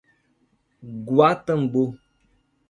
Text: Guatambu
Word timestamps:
Guatambu 1.07 1.83